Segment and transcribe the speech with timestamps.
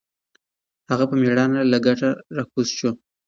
[0.89, 2.91] هغه په مېړانه له کټه راکوز شو.